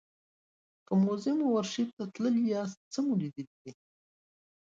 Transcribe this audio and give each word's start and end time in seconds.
که 0.85 0.93
موزیم 1.03 1.37
او 1.43 1.49
ارشیف 1.59 1.89
ته 1.97 2.03
تللي 2.15 2.43
یاست 2.53 2.79
څه 2.93 2.99
مو 3.05 3.13
لیدلي 3.21 3.55
دي. 3.63 3.71